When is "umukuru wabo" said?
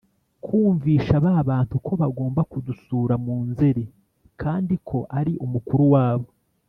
5.45-6.27